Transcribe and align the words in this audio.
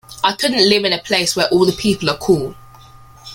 I 0.23 0.33
couldn't 0.33 0.67
live 0.67 0.83
in 0.83 0.93
a 0.93 0.97
place 1.03 1.35
where 1.35 1.47
all 1.49 1.63
the 1.63 1.73
people 1.73 2.09
are 2.09 2.17
cool. 2.17 2.55